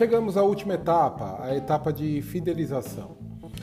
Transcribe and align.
Chegamos 0.00 0.38
à 0.38 0.42
última 0.42 0.72
etapa, 0.72 1.40
a 1.42 1.54
etapa 1.54 1.92
de 1.92 2.22
fidelização. 2.22 3.18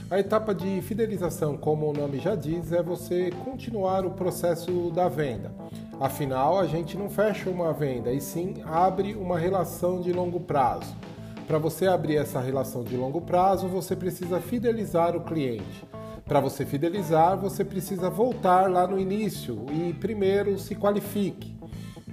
A 0.07 0.19
etapa 0.19 0.53
de 0.53 0.83
fidelização, 0.83 1.57
como 1.57 1.89
o 1.89 1.93
nome 1.93 2.19
já 2.19 2.35
diz, 2.35 2.71
é 2.71 2.83
você 2.83 3.31
continuar 3.43 4.05
o 4.05 4.11
processo 4.11 4.91
da 4.91 5.09
venda. 5.09 5.51
Afinal, 5.99 6.59
a 6.59 6.67
gente 6.67 6.95
não 6.95 7.09
fecha 7.09 7.49
uma 7.49 7.73
venda 7.73 8.13
e 8.13 8.21
sim 8.21 8.53
abre 8.67 9.15
uma 9.15 9.39
relação 9.39 9.99
de 9.99 10.13
longo 10.13 10.39
prazo. 10.39 10.95
Para 11.47 11.57
você 11.57 11.87
abrir 11.87 12.17
essa 12.17 12.39
relação 12.39 12.83
de 12.83 12.95
longo 12.95 13.19
prazo, 13.19 13.67
você 13.67 13.95
precisa 13.95 14.39
fidelizar 14.39 15.15
o 15.15 15.21
cliente. 15.21 15.87
Para 16.23 16.39
você 16.39 16.67
fidelizar, 16.67 17.35
você 17.35 17.65
precisa 17.65 18.11
voltar 18.11 18.69
lá 18.69 18.85
no 18.85 18.99
início 18.99 19.65
e 19.71 19.91
primeiro 19.91 20.59
se 20.59 20.75
qualifique. 20.75 21.56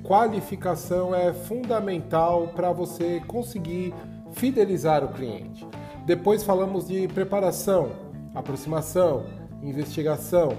Qualificação 0.04 1.14
é 1.14 1.32
fundamental 1.32 2.48
para 2.48 2.70
você 2.70 3.22
conseguir 3.26 3.94
fidelizar 4.32 5.02
o 5.02 5.08
cliente. 5.08 5.66
Depois 6.04 6.42
falamos 6.42 6.86
de 6.86 7.08
preparação, 7.08 7.90
aproximação, 8.34 9.24
investigação, 9.62 10.58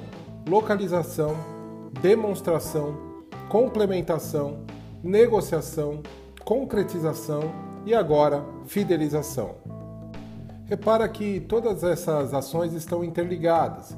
localização, 0.50 1.36
demonstração, 2.02 2.98
complementação, 3.48 4.66
negociação, 5.04 6.02
concretização 6.44 7.44
e 7.86 7.94
agora 7.94 8.44
fidelização. 8.66 9.58
Repara 10.66 11.08
que 11.08 11.40
todas 11.40 11.84
essas 11.84 12.34
ações 12.34 12.74
estão 12.74 13.04
interligadas. 13.04 13.96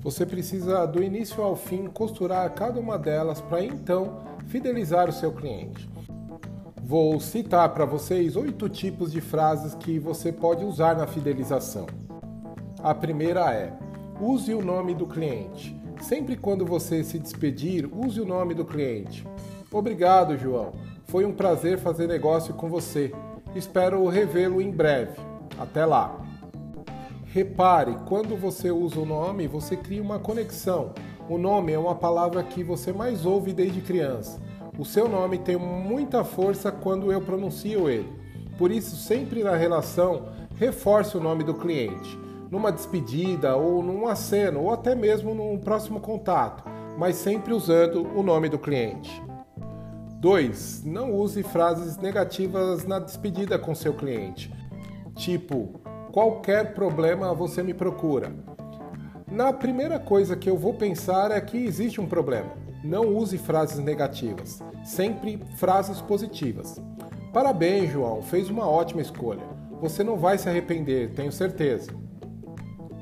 Você 0.00 0.26
precisa 0.26 0.84
do 0.86 1.00
início 1.00 1.40
ao 1.40 1.54
fim 1.54 1.86
costurar 1.86 2.52
cada 2.52 2.80
uma 2.80 2.98
delas 2.98 3.40
para 3.40 3.62
então 3.62 4.31
fidelizar 4.46 5.08
o 5.08 5.12
seu 5.12 5.32
cliente. 5.32 5.88
Vou 6.82 7.18
citar 7.20 7.68
para 7.70 7.84
vocês 7.84 8.36
oito 8.36 8.68
tipos 8.68 9.12
de 9.12 9.20
frases 9.20 9.74
que 9.74 9.98
você 9.98 10.32
pode 10.32 10.64
usar 10.64 10.96
na 10.96 11.06
fidelização. 11.06 11.86
A 12.82 12.94
primeira 12.94 13.52
é: 13.52 13.72
use 14.20 14.52
o 14.52 14.64
nome 14.64 14.94
do 14.94 15.06
cliente. 15.06 15.74
Sempre 16.00 16.36
quando 16.36 16.66
você 16.66 17.04
se 17.04 17.18
despedir, 17.18 17.88
use 17.92 18.20
o 18.20 18.26
nome 18.26 18.54
do 18.54 18.64
cliente. 18.64 19.26
Obrigado, 19.70 20.36
João. 20.36 20.72
Foi 21.04 21.24
um 21.24 21.32
prazer 21.32 21.78
fazer 21.78 22.08
negócio 22.08 22.52
com 22.54 22.68
você. 22.68 23.12
Espero 23.54 24.06
revê-lo 24.08 24.60
em 24.60 24.70
breve. 24.70 25.18
Até 25.58 25.86
lá! 25.86 26.20
Repare, 27.26 27.96
quando 28.06 28.36
você 28.36 28.70
usa 28.70 29.00
o 29.00 29.06
nome, 29.06 29.46
você 29.46 29.76
cria 29.76 30.02
uma 30.02 30.18
conexão. 30.18 30.92
O 31.32 31.38
nome 31.38 31.72
é 31.72 31.78
uma 31.78 31.94
palavra 31.94 32.42
que 32.42 32.62
você 32.62 32.92
mais 32.92 33.24
ouve 33.24 33.54
desde 33.54 33.80
criança. 33.80 34.38
O 34.78 34.84
seu 34.84 35.08
nome 35.08 35.38
tem 35.38 35.56
muita 35.56 36.22
força 36.22 36.70
quando 36.70 37.10
eu 37.10 37.22
pronuncio 37.22 37.88
ele. 37.88 38.12
Por 38.58 38.70
isso, 38.70 38.96
sempre 38.96 39.42
na 39.42 39.56
relação, 39.56 40.26
reforce 40.56 41.16
o 41.16 41.20
nome 41.22 41.42
do 41.42 41.54
cliente. 41.54 42.20
Numa 42.50 42.70
despedida, 42.70 43.56
ou 43.56 43.82
num 43.82 44.06
aceno, 44.06 44.60
ou 44.60 44.72
até 44.74 44.94
mesmo 44.94 45.34
num 45.34 45.56
próximo 45.56 46.00
contato, 46.00 46.64
mas 46.98 47.16
sempre 47.16 47.54
usando 47.54 48.06
o 48.14 48.22
nome 48.22 48.50
do 48.50 48.58
cliente. 48.58 49.22
2. 50.20 50.84
Não 50.84 51.14
use 51.14 51.42
frases 51.42 51.96
negativas 51.96 52.84
na 52.84 52.98
despedida 52.98 53.58
com 53.58 53.74
seu 53.74 53.94
cliente 53.94 54.52
tipo 55.14 55.80
qualquer 56.10 56.74
problema 56.74 57.34
você 57.34 57.62
me 57.62 57.74
procura. 57.74 58.32
Na 59.32 59.50
primeira 59.50 59.98
coisa 59.98 60.36
que 60.36 60.50
eu 60.50 60.58
vou 60.58 60.74
pensar 60.74 61.30
é 61.30 61.40
que 61.40 61.56
existe 61.56 61.98
um 61.98 62.06
problema. 62.06 62.50
Não 62.84 63.16
use 63.16 63.38
frases 63.38 63.78
negativas, 63.78 64.62
sempre 64.84 65.40
frases 65.56 66.02
positivas. 66.02 66.78
Parabéns, 67.32 67.90
João, 67.90 68.20
fez 68.20 68.50
uma 68.50 68.68
ótima 68.68 69.00
escolha. 69.00 69.40
Você 69.80 70.04
não 70.04 70.18
vai 70.18 70.36
se 70.36 70.50
arrepender, 70.50 71.14
tenho 71.14 71.32
certeza. 71.32 71.90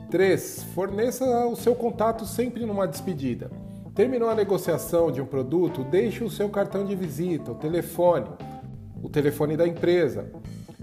3. 0.09 0.66
Forneça 0.72 1.25
o 1.49 1.56
seu 1.56 1.75
contato 1.75 2.25
sempre 2.25 2.65
numa 2.65 2.87
despedida. 2.87 3.50
Terminou 3.93 4.31
a 4.31 4.34
negociação 4.37 5.10
de 5.10 5.21
um 5.21 5.26
produto, 5.26 5.82
deixe 5.82 6.22
o 6.22 6.31
seu 6.31 6.49
cartão 6.49 6.84
de 6.84 6.94
visita, 6.94 7.50
o 7.50 7.56
telefone, 7.56 8.28
o 9.03 9.09
telefone 9.09 9.56
da 9.56 9.66
empresa, 9.66 10.31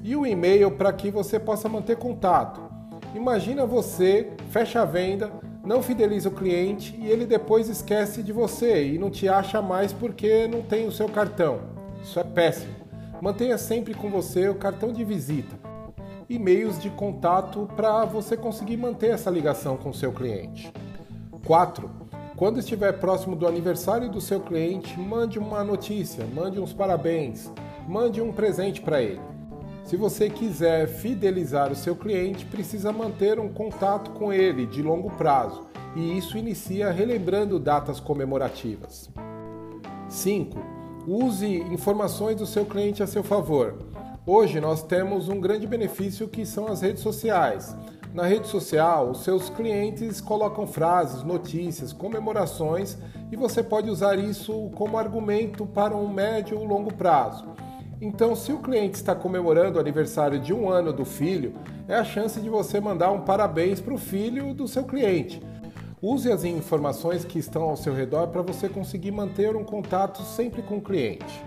e 0.04 0.14
o 0.14 0.26
e-mail 0.26 0.72
para 0.72 0.92
que 0.92 1.10
você 1.10 1.40
possa 1.40 1.70
manter 1.70 1.96
contato. 1.96 2.67
Imagina 3.16 3.66
você 3.66 4.32
fecha 4.50 4.82
a 4.82 4.86
venda, 4.86 5.32
não 5.64 5.82
fideliza 5.82 6.30
o 6.30 6.34
cliente 6.34 6.96
e 7.00 7.08
ele 7.08 7.26
depois 7.26 7.70
esquece 7.70 8.22
de 8.22 8.32
você 8.32 8.88
e 8.88 8.98
não 8.98 9.10
te 9.10 9.28
acha 9.28 9.62
mais 9.62 9.92
porque 9.92 10.48
não 10.48 10.62
tem 10.62 10.88
o 10.88 10.92
seu 10.92 11.10
cartão. 11.10 11.60
Isso 12.02 12.20
é 12.20 12.24
péssimo. 12.24 12.74
Mantenha 13.22 13.58
sempre 13.58 13.94
com 13.94 14.10
você 14.10 14.48
o 14.48 14.56
cartão 14.56 14.94
de 14.94 15.04
visita, 15.04 15.56
e-mails 16.30 16.80
de 16.80 16.90
contato 16.90 17.68
para 17.76 18.06
você 18.06 18.38
conseguir 18.38 18.78
manter 18.78 19.12
essa 19.12 19.32
ligação 19.32 19.76
com 19.76 19.90
o 19.90 19.94
seu 19.94 20.12
cliente. 20.12 20.72
4. 21.46 21.90
Quando 22.36 22.60
estiver 22.60 23.00
próximo 23.00 23.36
do 23.36 23.48
aniversário 23.48 24.12
do 24.12 24.22
seu 24.22 24.40
cliente, 24.40 25.00
mande 25.00 25.40
uma 25.40 25.64
notícia, 25.64 26.24
mande 26.36 26.60
uns 26.60 26.72
parabéns, 26.72 27.52
mande 27.88 28.22
um 28.22 28.32
presente 28.32 28.80
para 28.80 29.02
ele. 29.02 29.37
Se 29.88 29.96
você 29.96 30.30
quiser 30.30 30.86
fidelizar 30.86 31.72
o 31.72 31.76
seu 31.76 31.96
cliente, 31.96 32.46
precisa 32.46 32.92
manter 32.92 33.40
um 33.40 33.48
contato 33.48 34.12
com 34.12 34.34
ele 34.34 34.66
de 34.66 34.84
longo 34.84 35.10
prazo, 35.12 35.66
e 35.96 36.18
isso 36.18 36.38
inicia 36.38 36.92
relembrando 36.92 37.58
datas 37.58 37.98
comemorativas. 37.98 39.10
5. 40.10 40.60
Use 41.08 41.48
informações 41.48 42.36
do 42.36 42.46
seu 42.46 42.66
cliente 42.66 43.02
a 43.02 43.08
seu 43.08 43.24
favor. 43.24 43.76
Hoje 44.26 44.60
nós 44.60 44.84
temos 44.84 45.30
um 45.30 45.40
grande 45.40 45.66
benefício 45.66 46.28
que 46.28 46.46
são 46.46 46.68
as 46.68 46.82
redes 46.82 47.02
sociais. 47.02 47.74
Na 48.14 48.26
rede 48.26 48.50
social, 48.50 49.12
os 49.12 49.24
seus 49.24 49.50
clientes 49.50 50.20
colocam 50.20 50.68
frases, 50.68 51.24
notícias, 51.24 51.94
comemorações 51.94 52.98
e 53.32 53.38
você 53.38 53.64
pode 53.64 53.90
usar 53.90 54.20
isso 54.20 54.70
como 54.76 54.98
argumento 54.98 55.66
para 55.66 55.96
um 55.96 56.10
médio 56.10 56.60
ou 56.60 56.66
longo 56.66 56.94
prazo. 56.94 57.56
Então, 58.00 58.36
se 58.36 58.52
o 58.54 58.60
cliente 58.60 58.96
está 58.96 59.16
comemorando 59.16 59.78
o 59.78 59.82
aniversário 59.82 60.40
de 60.40 60.54
um 60.54 60.70
ano 60.70 60.94
do 60.94 61.04
filho, 61.04 61.56
é 61.88 61.96
a 61.96 62.04
chance 62.04 62.40
de 62.40 62.50
você 62.50 62.80
mandar 62.80 63.12
um 63.12 63.22
parabéns 63.22 63.82
para 63.82 63.94
o 63.94 63.98
filho 63.98 64.54
do 64.54 64.68
seu 64.68 64.84
cliente. 64.84 65.42
Use 66.00 66.32
as 66.32 66.44
informações 66.44 67.26
que 67.26 67.40
estão 67.40 67.64
ao 67.64 67.76
seu 67.76 67.96
redor 67.96 68.28
para 68.28 68.44
você 68.44 68.70
conseguir 68.70 69.10
manter 69.10 69.56
um 69.56 69.64
contato 69.64 70.22
sempre 70.22 70.62
com 70.62 70.78
o 70.78 70.82
cliente. 70.82 71.44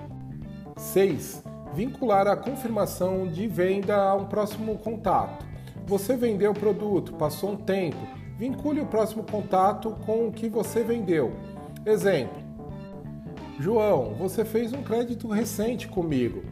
6. 0.76 1.44
Vincular 1.72 2.26
a 2.26 2.36
confirmação 2.36 3.28
de 3.28 3.46
venda 3.46 3.96
a 3.96 4.14
um 4.14 4.24
próximo 4.24 4.76
contato. 4.78 5.46
Você 5.86 6.16
vendeu 6.16 6.50
o 6.50 6.58
produto, 6.58 7.12
passou 7.12 7.52
um 7.52 7.56
tempo, 7.56 7.98
vincule 8.36 8.80
o 8.80 8.86
próximo 8.86 9.22
contato 9.22 9.96
com 10.04 10.26
o 10.26 10.32
que 10.32 10.48
você 10.48 10.82
vendeu. 10.82 11.32
Exemplo: 11.86 12.39
João, 13.60 14.14
você 14.14 14.42
fez 14.42 14.72
um 14.72 14.82
crédito 14.82 15.28
recente 15.28 15.86
comigo. 15.86 16.42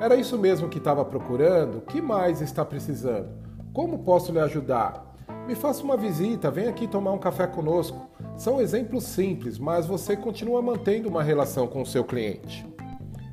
Era 0.00 0.16
isso 0.16 0.38
mesmo 0.38 0.66
que 0.66 0.78
estava 0.78 1.04
procurando? 1.04 1.82
Que 1.82 2.00
mais 2.00 2.40
está 2.40 2.64
precisando? 2.64 3.28
Como 3.74 3.98
posso 3.98 4.32
lhe 4.32 4.40
ajudar? 4.40 5.14
Me 5.46 5.54
faça 5.54 5.84
uma 5.84 5.94
visita, 5.94 6.50
venha 6.50 6.70
aqui 6.70 6.88
tomar 6.88 7.12
um 7.12 7.18
café 7.18 7.46
conosco. 7.46 8.08
São 8.34 8.62
exemplos 8.62 9.04
simples, 9.04 9.58
mas 9.58 9.84
você 9.84 10.16
continua 10.16 10.62
mantendo 10.62 11.10
uma 11.10 11.22
relação 11.22 11.66
com 11.66 11.82
o 11.82 11.86
seu 11.86 12.02
cliente. 12.02 12.66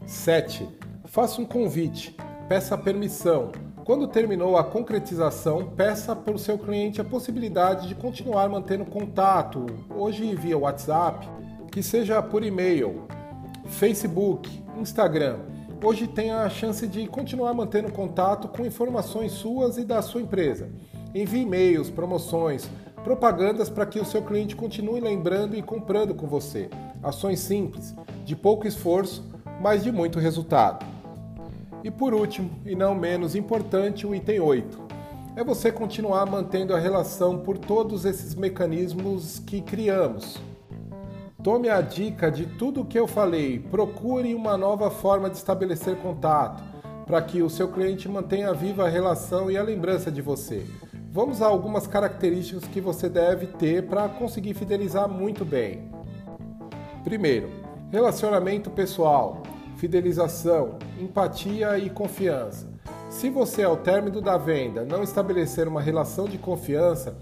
7. 0.06 0.68
Faça 1.06 1.42
um 1.42 1.46
convite. 1.46 2.18
Peça 2.50 2.78
permissão. 2.78 3.54
Quando 3.86 4.10
terminou 4.10 4.58
a 4.58 4.64
concretização, 4.66 5.68
peça 5.70 6.14
para 6.14 6.36
o 6.36 6.40
seu 6.40 6.58
cliente 6.58 7.00
a 7.00 7.06
possibilidade 7.06 7.88
de 7.88 7.96
continuar 7.96 8.50
mantendo 8.50 8.84
contato, 8.84 9.66
hoje 9.96 10.36
via 10.36 10.58
WhatsApp, 10.58 11.26
que 11.72 11.82
seja 11.82 12.22
por 12.22 12.44
e-mail, 12.44 13.08
Facebook, 13.72 14.50
Instagram. 14.78 15.40
Hoje 15.84 16.06
tem 16.06 16.30
a 16.32 16.48
chance 16.50 16.86
de 16.86 17.08
continuar 17.08 17.54
mantendo 17.54 17.92
contato 17.92 18.48
com 18.48 18.66
informações 18.66 19.32
suas 19.32 19.78
e 19.78 19.84
da 19.84 20.02
sua 20.02 20.22
empresa. 20.22 20.70
Envie 21.16 21.42
e-mails, 21.42 21.90
promoções, 21.90 22.70
propagandas 23.04 23.70
para 23.70 23.86
que 23.86 24.00
o 24.00 24.06
seu 24.06 24.22
cliente 24.22 24.56
continue 24.56 25.00
lembrando 25.00 25.56
e 25.56 25.62
comprando 25.64 26.14
com 26.14 26.28
você. 26.28 26.70
Ações 27.02 27.40
simples, 27.40 27.96
de 28.24 28.36
pouco 28.36 28.68
esforço, 28.68 29.26
mas 29.60 29.84
de 29.84 29.92
muito 29.92 30.20
resultado. 30.20 30.86
E 31.84 31.90
por 31.90 32.14
último, 32.14 32.52
e 32.66 32.76
não 32.76 32.94
menos 32.94 33.36
importante, 33.36 34.06
o 34.06 34.14
item 34.14 34.40
8. 34.40 34.80
É 35.36 35.44
você 35.44 35.72
continuar 35.72 36.26
mantendo 36.28 36.76
a 36.76 36.80
relação 36.80 37.40
por 37.40 37.58
todos 37.58 38.06
esses 38.06 38.36
mecanismos 38.36 39.40
que 39.40 39.62
criamos, 39.62 40.38
Tome 41.44 41.70
a 41.70 41.82
dica 41.82 42.30
de 42.30 42.46
tudo 42.46 42.82
o 42.82 42.86
que 42.86 43.00
eu 43.00 43.08
falei. 43.08 43.58
Procure 43.58 44.36
uma 44.36 44.56
nova 44.56 44.92
forma 44.92 45.28
de 45.28 45.38
estabelecer 45.38 45.96
contato 45.96 46.62
para 47.08 47.20
que 47.20 47.42
o 47.42 47.50
seu 47.50 47.68
cliente 47.68 48.08
mantenha 48.08 48.54
viva 48.54 48.86
a 48.86 48.90
relação 48.90 49.50
e 49.50 49.58
a 49.58 49.64
lembrança 49.64 50.12
de 50.12 50.22
você. 50.22 50.64
Vamos 51.12 51.42
a 51.42 51.48
algumas 51.48 51.88
características 51.88 52.66
que 52.66 52.80
você 52.80 53.10
deve 53.10 53.48
ter 53.48 53.88
para 53.88 54.08
conseguir 54.08 54.54
fidelizar 54.54 55.10
muito 55.10 55.44
bem. 55.44 55.92
Primeiro, 57.04 57.50
relacionamento 57.90 58.70
pessoal, 58.70 59.42
fidelização, 59.78 60.78
empatia 61.00 61.76
e 61.80 61.90
confiança. 61.90 62.70
Se 63.10 63.32
você, 63.32 63.64
ao 63.64 63.78
término 63.78 64.22
da 64.22 64.38
venda, 64.38 64.86
não 64.86 65.02
estabelecer 65.02 65.68
uma 65.68 65.82
relação 65.82 66.26
de 66.26 66.38
confiança, 66.38 67.18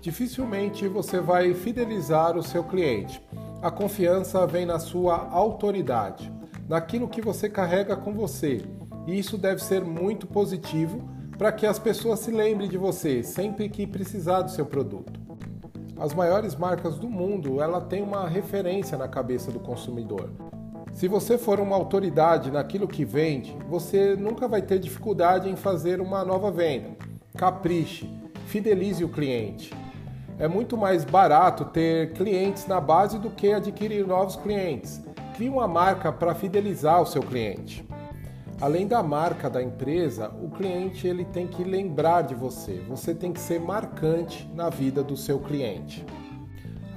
dificilmente 0.00 0.86
você 0.86 1.20
vai 1.20 1.52
fidelizar 1.52 2.38
o 2.38 2.42
seu 2.42 2.64
cliente. 2.64 3.20
A 3.62 3.70
confiança 3.70 4.46
vem 4.46 4.64
na 4.64 4.78
sua 4.78 5.28
autoridade, 5.30 6.32
naquilo 6.66 7.06
que 7.06 7.20
você 7.20 7.46
carrega 7.46 7.94
com 7.94 8.14
você. 8.14 8.62
E 9.06 9.18
isso 9.18 9.36
deve 9.36 9.62
ser 9.62 9.84
muito 9.84 10.26
positivo 10.26 11.06
para 11.36 11.52
que 11.52 11.66
as 11.66 11.78
pessoas 11.78 12.20
se 12.20 12.30
lembrem 12.30 12.70
de 12.70 12.78
você 12.78 13.22
sempre 13.22 13.68
que 13.68 13.86
precisar 13.86 14.40
do 14.40 14.50
seu 14.50 14.64
produto. 14.64 15.20
As 15.98 16.14
maiores 16.14 16.56
marcas 16.56 16.98
do 16.98 17.06
mundo, 17.06 17.60
ela 17.60 17.82
tem 17.82 18.02
uma 18.02 18.26
referência 18.26 18.96
na 18.96 19.06
cabeça 19.06 19.52
do 19.52 19.60
consumidor. 19.60 20.30
Se 20.94 21.06
você 21.06 21.36
for 21.36 21.60
uma 21.60 21.76
autoridade 21.76 22.50
naquilo 22.50 22.88
que 22.88 23.04
vende, 23.04 23.54
você 23.68 24.16
nunca 24.16 24.48
vai 24.48 24.62
ter 24.62 24.78
dificuldade 24.78 25.50
em 25.50 25.56
fazer 25.56 26.00
uma 26.00 26.24
nova 26.24 26.50
venda. 26.50 26.96
Capriche, 27.36 28.10
fidelize 28.46 29.04
o 29.04 29.08
cliente. 29.10 29.70
É 30.40 30.48
muito 30.48 30.74
mais 30.74 31.04
barato 31.04 31.66
ter 31.66 32.14
clientes 32.14 32.66
na 32.66 32.80
base 32.80 33.18
do 33.18 33.28
que 33.28 33.52
adquirir 33.52 34.06
novos 34.06 34.36
clientes. 34.36 34.98
Crie 35.34 35.50
uma 35.50 35.68
marca 35.68 36.10
para 36.10 36.34
fidelizar 36.34 37.02
o 37.02 37.04
seu 37.04 37.20
cliente. 37.20 37.86
Além 38.58 38.86
da 38.86 39.02
marca 39.02 39.50
da 39.50 39.62
empresa, 39.62 40.30
o 40.42 40.48
cliente 40.48 41.06
ele 41.06 41.26
tem 41.26 41.46
que 41.46 41.62
lembrar 41.62 42.22
de 42.22 42.34
você. 42.34 42.82
Você 42.88 43.14
tem 43.14 43.34
que 43.34 43.40
ser 43.40 43.60
marcante 43.60 44.50
na 44.54 44.70
vida 44.70 45.02
do 45.02 45.14
seu 45.14 45.40
cliente. 45.40 46.06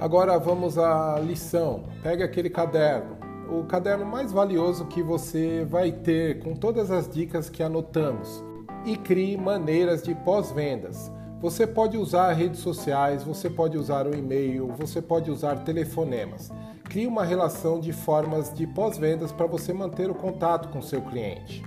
Agora 0.00 0.38
vamos 0.38 0.78
à 0.78 1.20
lição. 1.20 1.84
Pegue 2.02 2.22
aquele 2.22 2.48
caderno, 2.48 3.18
o 3.50 3.64
caderno 3.64 4.06
mais 4.06 4.32
valioso 4.32 4.86
que 4.86 5.02
você 5.02 5.66
vai 5.66 5.92
ter 5.92 6.42
com 6.42 6.54
todas 6.54 6.90
as 6.90 7.06
dicas 7.06 7.50
que 7.50 7.62
anotamos 7.62 8.42
e 8.86 8.96
crie 8.96 9.36
maneiras 9.36 10.02
de 10.02 10.14
pós-vendas. 10.14 11.12
Você 11.44 11.66
pode 11.66 11.98
usar 11.98 12.32
redes 12.32 12.60
sociais, 12.60 13.22
você 13.22 13.50
pode 13.50 13.76
usar 13.76 14.06
o 14.06 14.14
e-mail, 14.14 14.68
você 14.78 15.02
pode 15.02 15.30
usar 15.30 15.56
telefonemas. 15.56 16.50
Crie 16.84 17.06
uma 17.06 17.22
relação 17.22 17.78
de 17.78 17.92
formas 17.92 18.50
de 18.54 18.66
pós-vendas 18.66 19.30
para 19.30 19.44
você 19.44 19.70
manter 19.70 20.10
o 20.10 20.14
contato 20.14 20.70
com 20.70 20.80
seu 20.80 21.02
cliente. 21.02 21.62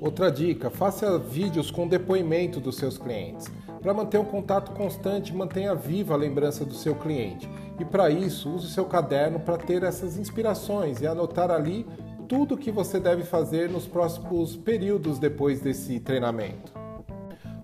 Outra 0.00 0.30
dica: 0.30 0.70
faça 0.70 1.18
vídeos 1.18 1.68
com 1.68 1.88
depoimento 1.88 2.60
dos 2.60 2.76
seus 2.76 2.96
clientes. 2.96 3.48
Para 3.82 3.92
manter 3.92 4.18
um 4.18 4.24
contato 4.24 4.70
constante, 4.70 5.34
mantenha 5.34 5.74
viva 5.74 6.14
a 6.14 6.16
lembrança 6.16 6.64
do 6.64 6.74
seu 6.74 6.94
cliente. 6.94 7.50
E 7.76 7.84
para 7.84 8.08
isso, 8.10 8.48
use 8.48 8.66
o 8.66 8.70
seu 8.70 8.84
caderno 8.84 9.40
para 9.40 9.58
ter 9.58 9.82
essas 9.82 10.16
inspirações 10.16 11.00
e 11.00 11.08
anotar 11.08 11.50
ali 11.50 11.84
tudo 12.28 12.54
o 12.54 12.56
que 12.56 12.70
você 12.70 13.00
deve 13.00 13.24
fazer 13.24 13.68
nos 13.68 13.84
próximos 13.84 14.54
períodos 14.54 15.18
depois 15.18 15.60
desse 15.60 15.98
treinamento. 15.98 16.72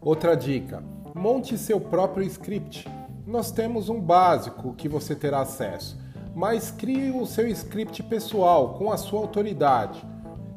Outra 0.02 0.34
dica: 0.34 0.82
monte 1.14 1.56
seu 1.56 1.80
próprio 1.80 2.26
script. 2.26 2.88
Nós 3.24 3.52
temos 3.52 3.88
um 3.88 4.00
básico 4.00 4.74
que 4.74 4.88
você 4.88 5.14
terá 5.14 5.40
acesso, 5.40 5.96
mas 6.34 6.72
crie 6.72 7.12
o 7.12 7.24
seu 7.24 7.46
script 7.46 8.02
pessoal 8.02 8.74
com 8.74 8.90
a 8.90 8.96
sua 8.96 9.20
autoridade. 9.20 10.04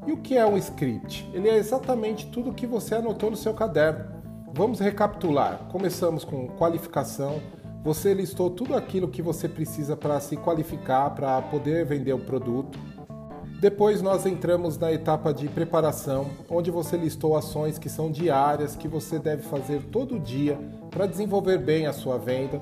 E 0.08 0.12
o 0.12 0.18
que 0.18 0.36
é 0.36 0.46
um 0.46 0.58
script? 0.58 1.30
Ele 1.32 1.48
é 1.48 1.58
exatamente 1.58 2.26
tudo 2.28 2.50
o 2.50 2.54
que 2.54 2.66
você 2.66 2.96
anotou 2.96 3.30
no 3.30 3.38
seu 3.38 3.54
caderno. 3.54 4.06
Vamos 4.54 4.80
recapitular. 4.80 5.68
Começamos 5.70 6.24
com 6.24 6.48
qualificação. 6.48 7.40
Você 7.84 8.14
listou 8.14 8.50
tudo 8.50 8.76
aquilo 8.76 9.08
que 9.08 9.22
você 9.22 9.48
precisa 9.48 9.96
para 9.96 10.20
se 10.20 10.36
qualificar, 10.38 11.12
para 11.12 11.42
poder 11.44 11.86
vender 11.86 12.14
o 12.14 12.20
produto. 12.20 12.80
Depois 13.60 14.04
nós 14.04 14.28
entramos 14.28 14.78
na 14.78 14.94
etapa 14.94 15.34
de 15.34 15.48
preparação, 15.48 16.28
onde 16.48 16.70
você 16.70 16.96
listou 16.96 17.36
ações 17.36 17.80
que 17.80 17.90
são 17.90 18.12
diárias, 18.12 18.76
que 18.76 18.88
você 18.88 19.18
deve 19.18 19.42
fazer 19.42 19.82
todo 19.92 20.20
dia 20.20 20.60
para 20.92 21.08
desenvolver 21.08 21.58
bem 21.58 21.88
a 21.88 21.94
sua 21.94 22.20
venda. 22.20 22.62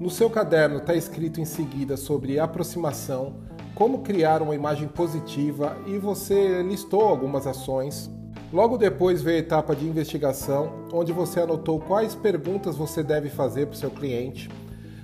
No 0.00 0.10
seu 0.10 0.28
caderno 0.28 0.78
está 0.78 0.96
escrito 0.96 1.40
em 1.40 1.44
seguida 1.44 1.96
sobre 1.96 2.40
aproximação, 2.40 3.36
como 3.72 4.00
criar 4.00 4.42
uma 4.42 4.54
imagem 4.54 4.88
positiva 4.88 5.76
e 5.86 5.96
você 5.96 6.60
listou 6.60 7.02
algumas 7.02 7.46
ações. 7.46 8.10
Logo 8.52 8.76
depois 8.76 9.22
veio 9.22 9.36
a 9.36 9.40
etapa 9.40 9.76
de 9.76 9.86
investigação, 9.86 10.88
onde 10.92 11.12
você 11.12 11.38
anotou 11.38 11.78
quais 11.78 12.16
perguntas 12.16 12.74
você 12.74 13.00
deve 13.00 13.28
fazer 13.30 13.66
para 13.66 13.74
o 13.74 13.78
seu 13.78 13.90
cliente. 13.90 14.50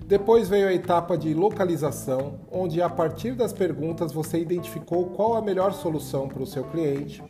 Depois 0.07 0.49
veio 0.49 0.69
a 0.69 0.73
etapa 0.73 1.19
de 1.19 1.35
localização, 1.35 2.35
onde 2.49 2.81
a 2.81 2.89
partir 2.89 3.33
das 3.33 3.53
perguntas 3.53 4.13
você 4.13 4.39
identificou 4.39 5.07
qual 5.07 5.35
a 5.35 5.43
melhor 5.43 5.73
solução 5.73 6.29
para 6.29 6.45
o 6.45 6.47
seu 6.47 6.63
cliente. 6.63 7.25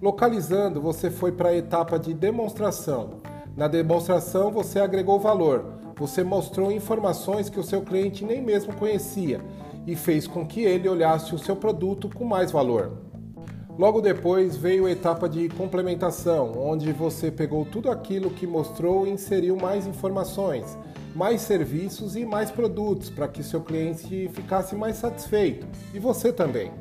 Localizando, 0.00 0.80
você 0.80 1.10
foi 1.10 1.32
para 1.32 1.50
a 1.50 1.54
etapa 1.54 1.98
de 1.98 2.14
demonstração. 2.14 3.20
Na 3.54 3.68
demonstração, 3.68 4.50
você 4.50 4.80
agregou 4.80 5.20
valor, 5.20 5.66
você 5.98 6.24
mostrou 6.24 6.72
informações 6.72 7.50
que 7.50 7.60
o 7.60 7.62
seu 7.62 7.82
cliente 7.82 8.24
nem 8.24 8.40
mesmo 8.40 8.74
conhecia 8.74 9.42
e 9.86 9.94
fez 9.94 10.26
com 10.26 10.46
que 10.46 10.62
ele 10.62 10.88
olhasse 10.88 11.34
o 11.34 11.38
seu 11.38 11.54
produto 11.54 12.08
com 12.08 12.24
mais 12.24 12.50
valor. 12.50 12.90
Logo 13.78 14.00
depois 14.00 14.56
veio 14.56 14.86
a 14.86 14.90
etapa 14.90 15.28
de 15.28 15.50
complementação, 15.50 16.52
onde 16.56 16.90
você 16.90 17.30
pegou 17.30 17.66
tudo 17.66 17.90
aquilo 17.90 18.30
que 18.30 18.46
mostrou 18.46 19.06
e 19.06 19.10
inseriu 19.10 19.56
mais 19.56 19.86
informações, 19.86 20.78
mais 21.14 21.42
serviços 21.42 22.16
e 22.16 22.24
mais 22.24 22.50
produtos 22.50 23.08
para 23.08 23.28
que 23.28 23.42
seu 23.42 23.60
cliente 23.60 24.28
ficasse 24.32 24.74
mais 24.74 24.96
satisfeito 24.96 25.66
e 25.92 25.98
você 25.98 26.32
também. 26.32 26.72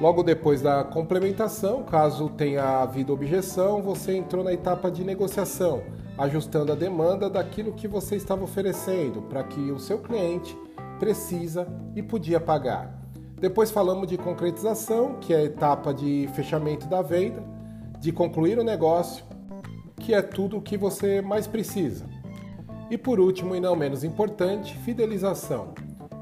Logo 0.00 0.24
depois 0.24 0.60
da 0.60 0.82
complementação, 0.82 1.84
caso 1.84 2.28
tenha 2.30 2.82
havido 2.82 3.12
objeção, 3.12 3.80
você 3.80 4.16
entrou 4.16 4.42
na 4.42 4.52
etapa 4.52 4.90
de 4.90 5.04
negociação, 5.04 5.82
ajustando 6.18 6.72
a 6.72 6.74
demanda 6.74 7.30
daquilo 7.30 7.72
que 7.72 7.86
você 7.86 8.16
estava 8.16 8.42
oferecendo 8.42 9.22
para 9.22 9.44
que 9.44 9.70
o 9.70 9.78
seu 9.78 9.98
cliente 9.98 10.58
precisa 10.98 11.68
e 11.94 12.02
podia 12.02 12.40
pagar. 12.40 13.00
Depois 13.40 13.70
falamos 13.70 14.08
de 14.08 14.16
concretização, 14.16 15.16
que 15.20 15.32
é 15.32 15.36
a 15.36 15.44
etapa 15.44 15.94
de 15.94 16.28
fechamento 16.34 16.86
da 16.86 17.02
venda, 17.02 17.42
de 18.00 18.10
concluir 18.10 18.58
o 18.58 18.64
negócio, 18.64 19.24
que 20.00 20.12
é 20.12 20.22
tudo 20.22 20.56
o 20.56 20.62
que 20.62 20.76
você 20.76 21.22
mais 21.22 21.46
precisa. 21.46 22.04
E 22.92 22.98
por 22.98 23.18
último, 23.18 23.56
e 23.56 23.60
não 23.60 23.74
menos 23.74 24.04
importante, 24.04 24.76
fidelização, 24.84 25.68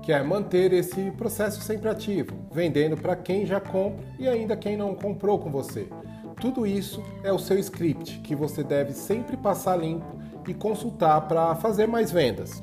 que 0.05 0.13
é 0.13 0.23
manter 0.23 0.73
esse 0.73 1.11
processo 1.11 1.61
sempre 1.61 1.89
ativo, 1.89 2.33
vendendo 2.53 2.97
para 2.97 3.17
quem 3.17 3.45
já 3.45 3.59
compra 3.59 4.07
e 4.21 4.29
ainda 4.29 4.57
quem 4.57 4.77
não 4.77 4.95
comprou 4.95 5.37
com 5.41 5.51
você. 5.51 5.89
Tudo 6.41 6.65
isso 6.65 7.03
é 7.25 7.33
o 7.33 7.41
seu 7.41 7.59
script 7.59 8.21
que 8.21 8.37
você 8.37 8.63
deve 8.63 8.93
sempre 8.93 9.37
passar 9.37 9.75
limpo 9.75 10.17
e 10.47 10.55
consultar 10.55 11.23
para 11.23 11.57
fazer 11.57 11.89
mais 11.89 12.13
vendas. 12.13 12.63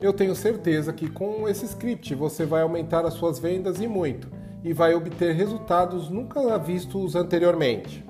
Eu 0.00 0.12
tenho 0.12 0.36
certeza 0.36 0.92
que 0.92 1.10
com 1.10 1.48
esse 1.48 1.64
script 1.64 2.14
você 2.14 2.46
vai 2.46 2.62
aumentar 2.62 3.04
as 3.04 3.14
suas 3.14 3.40
vendas 3.40 3.80
e 3.80 3.88
muito, 3.88 4.28
e 4.62 4.72
vai 4.72 4.94
obter 4.94 5.34
resultados 5.34 6.08
nunca 6.08 6.56
vistos 6.56 7.16
anteriormente. 7.16 8.06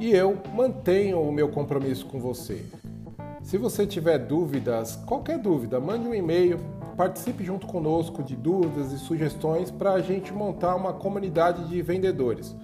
E 0.00 0.10
eu 0.10 0.36
mantenho 0.52 1.20
o 1.20 1.30
meu 1.30 1.48
compromisso 1.48 2.06
com 2.06 2.18
você. 2.18 2.60
Se 3.52 3.58
você 3.58 3.86
tiver 3.86 4.16
dúvidas, 4.16 4.96
qualquer 5.04 5.36
dúvida, 5.36 5.78
mande 5.78 6.08
um 6.08 6.14
e-mail, 6.14 6.58
participe 6.96 7.44
junto 7.44 7.66
conosco 7.66 8.22
de 8.22 8.34
dúvidas 8.34 8.92
e 8.92 8.98
sugestões 8.98 9.70
para 9.70 9.92
a 9.92 10.00
gente 10.00 10.32
montar 10.32 10.74
uma 10.74 10.94
comunidade 10.94 11.68
de 11.68 11.82
vendedores. 11.82 12.56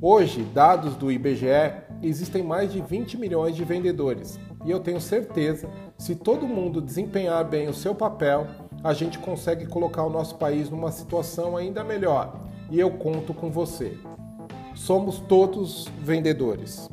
Hoje, 0.00 0.44
dados 0.54 0.94
do 0.94 1.10
IBGE, 1.10 1.72
existem 2.00 2.44
mais 2.44 2.72
de 2.72 2.80
20 2.80 3.18
milhões 3.18 3.56
de 3.56 3.64
vendedores 3.64 4.38
e 4.64 4.70
eu 4.70 4.78
tenho 4.78 5.00
certeza, 5.00 5.68
se 5.98 6.14
todo 6.14 6.46
mundo 6.46 6.80
desempenhar 6.80 7.44
bem 7.44 7.66
o 7.66 7.74
seu 7.74 7.92
papel, 7.92 8.46
a 8.84 8.92
gente 8.92 9.18
consegue 9.18 9.66
colocar 9.66 10.04
o 10.04 10.10
nosso 10.10 10.36
país 10.36 10.70
numa 10.70 10.92
situação 10.92 11.56
ainda 11.56 11.82
melhor. 11.82 12.36
E 12.70 12.78
eu 12.78 12.92
conto 12.92 13.34
com 13.34 13.50
você. 13.50 13.98
Somos 14.76 15.18
todos 15.18 15.88
vendedores. 15.98 16.88